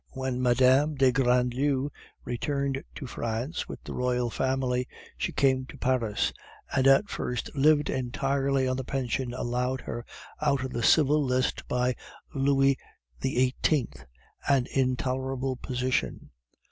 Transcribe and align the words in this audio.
When 0.13 0.41
Mme. 0.41 0.95
de 0.95 1.11
Grandlieu 1.11 1.91
returned 2.25 2.83
to 2.95 3.05
France 3.05 3.69
with 3.69 3.83
the 3.83 3.93
Royal 3.93 4.31
family, 4.31 4.87
she 5.15 5.31
came 5.31 5.67
to 5.67 5.77
Paris, 5.77 6.33
and 6.75 6.87
at 6.87 7.07
first 7.07 7.53
lived 7.55 7.87
entirely 7.87 8.67
on 8.67 8.77
the 8.77 8.83
pension 8.83 9.31
allowed 9.31 9.81
her 9.81 10.03
out 10.41 10.63
of 10.65 10.73
the 10.73 10.81
Civil 10.81 11.23
List 11.23 11.67
by 11.67 11.95
Louis 12.33 12.79
XVIII. 13.23 13.89
an 14.49 14.65
intolerable 14.73 15.55
position. 15.55 16.31